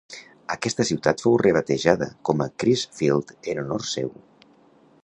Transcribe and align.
Aquesta 0.53 0.85
ciutat 0.89 1.21
fou 1.25 1.35
rebatejada 1.41 2.09
com 2.31 2.43
a 2.47 2.49
Crisfield 2.65 3.37
en 3.55 3.63
honor 3.67 3.87
seu. 3.93 4.13